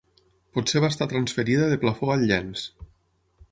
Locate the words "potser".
0.57-0.81